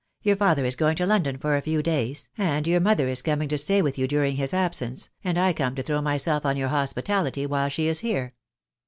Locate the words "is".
0.65-0.75, 3.07-3.21, 7.85-7.99